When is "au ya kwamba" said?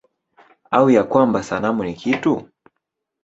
0.71-1.43